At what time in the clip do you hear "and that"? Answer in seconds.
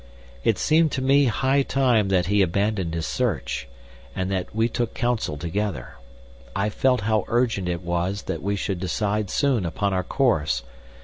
4.15-4.47